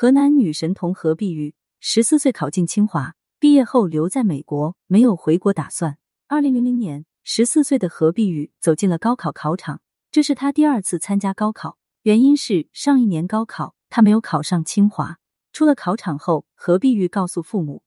[0.00, 5.98] 河南女神童何碧玉十四岁考进清华，毕业后留在美国，没有回国打算。
[6.26, 15.18] 二零零零年，十四岁的何碧玉走进了高考考场，这是她第二次参加高考，原因是上一年高考她没有考上清华。
[15.52, 17.82] 出了考场后，何碧玉告诉父母，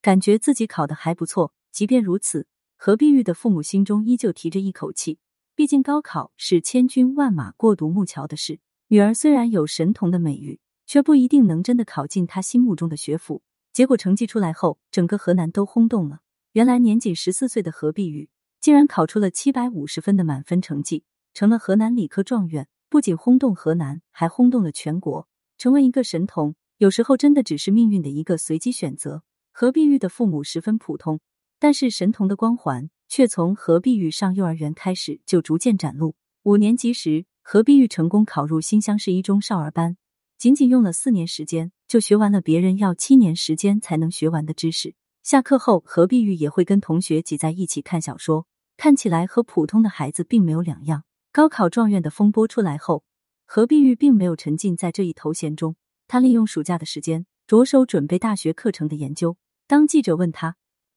[0.00, 1.52] 感觉自己考得还不错。
[1.70, 2.46] 即便如此，
[2.78, 5.18] 何碧玉的父母心中依旧提着一口气，
[5.54, 8.60] 毕竟高考是千军万马过独木桥的事。
[8.88, 10.58] 女儿虽然有神童的美誉。
[10.90, 13.42] 却不一定能真的考进他心目中的学府。
[13.72, 16.18] 结果成绩出来后，整个河南都轰动了。
[16.50, 18.28] 原来年仅十四岁的何碧玉，
[18.60, 22.66] 竟然考出了七百五十分的满分成绩，成了河南理科状元。
[22.88, 25.28] 不仅轰动河南，还轰动了全国。
[25.56, 29.22] 成为一个神童，有时候真的只是命运的一个随机选择。
[29.52, 31.20] 何碧玉的父母十分普通，
[31.60, 36.16] 但是神童的光环却从何碧玉上幼儿园开始就逐渐展露。
[36.42, 39.96] 五年级时，何碧玉成功考入新乡市一中少儿班。
[40.40, 44.94] 仅仅用了四年时间，就学完了别人要七年时间才能学完的知识。
[45.22, 48.46] 下课后，何碧玉也会跟同学挤在一起看小说，
[48.78, 51.04] 看起来和普通的孩子并没有两样。
[51.30, 53.04] 高考状元的风波出来后，
[53.44, 55.76] 何碧玉并没有沉浸在这一头衔中，
[56.08, 59.36] 他利用暑假的时间着手准备大学课程的研究。
[59.66, 60.56] 当记者问他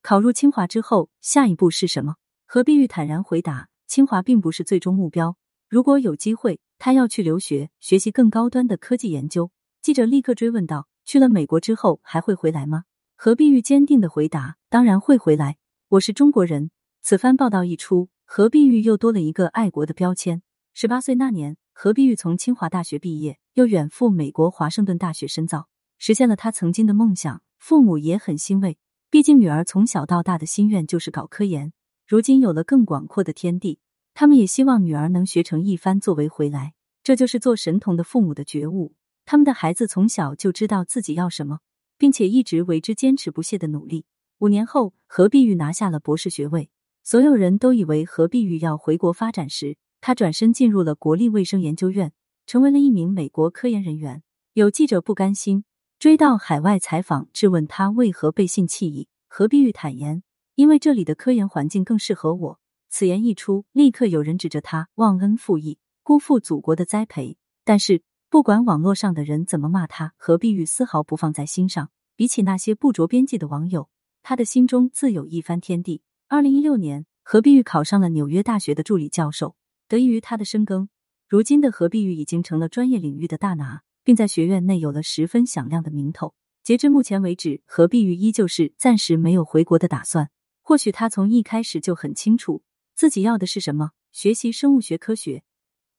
[0.00, 2.14] 考入清华之后下一步是什么，
[2.46, 5.36] 何碧玉坦然回答：“清华并不是最终目标，
[5.68, 9.50] 如果有机会。”他要去留学，学习更高端的科技研究。
[9.80, 12.84] 记者立刻追问道：“去了美国之后还会回来吗？”
[13.16, 15.56] 何碧玉坚定的回答：“当然会回来，
[15.88, 20.42] 我是中国人。”此番报道一出，何碧玉又多了一个爱国的标签。
[20.74, 27.40] 十八岁那年，何碧玉从清华大学毕业，又远赴美国华盛顿大学深造，实现了他曾经的梦想。
[27.56, 28.76] 父母也很欣慰，
[29.08, 31.72] 毕竟女儿从小到大的心愿就是搞科研，
[32.06, 33.78] 如今有了更广阔的天地。
[34.14, 38.94] 他们也希望女儿能学成一番作为回来，这就是做神童的父母的觉悟。
[39.26, 41.58] 他们的孩子从小就知道自己要什么，
[41.98, 44.06] 并且一直为之坚持不懈的努力。
[44.38, 46.70] 五年后，何碧玉拿下了博士学位。
[47.02, 52.12] 所有人都以为何碧玉要回国发展时，他转身进入了国立卫生研究院，
[52.46, 54.22] 成为了一名美国科研人员。
[54.52, 55.64] 有记者不甘心，
[55.98, 59.08] 追到海外采访，质问他为何背信弃义。
[59.28, 60.22] 何碧玉坦言
[60.54, 62.60] ：“因为这里的科研环境更适合我。”
[62.96, 67.36] 此言一出，立刻有人指着他忘恩负义、辜负祖国的栽培。
[67.64, 71.90] 但是，不管网络上的人怎么骂他，何碧玉丝毫不放在心上。
[72.14, 73.88] 比起那些不着边际的网友，
[74.22, 76.02] 他的心中自有一番天地。
[76.28, 79.56] 二零一六年，何碧玉考上了纽约大学的助理教授。
[79.88, 80.88] 得益于他的深耕，
[81.28, 86.32] 如今的何碧玉已经成了专业领域的大拿，并在学院内有了十分响亮的名头。
[86.62, 90.30] 截至目前为止，何碧玉依旧是暂时没有回国的打算。
[90.62, 92.62] 或许他从一开始就很清楚。
[92.94, 93.90] 自己要的是什么？
[94.12, 95.42] 学习生物学科学，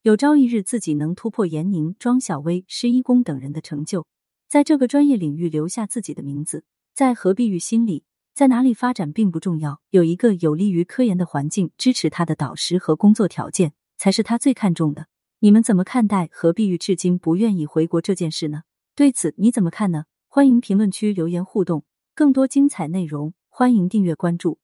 [0.03, 4.07] 有朝一日自己能突破严宁、庄小薇、施一公等人的成就，
[4.47, 6.63] 在这个专业领域留下自己的名字。
[6.93, 15.07] 在何碧玉心里，在哪里发展并不重要，有一个有利于科研的环境支持他的导师和工作条件，才是他最看重的。
[15.39, 18.63] 你们怎么看待何碧玉至今不愿意回国这件事呢？
[18.95, 20.05] 对此你怎么看呢？
[20.29, 21.83] 欢迎评论区留言互动，
[22.15, 24.59] 更多精彩内容欢迎订阅关注。